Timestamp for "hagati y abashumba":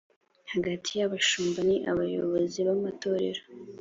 0.53-1.59